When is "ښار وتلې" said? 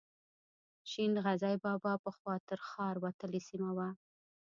2.69-3.41